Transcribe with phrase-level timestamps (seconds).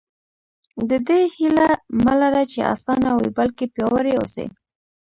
[0.89, 1.69] د دې هیله
[2.03, 4.47] مه لره چې اسانه وي بلکې پیاوړي اوسئ.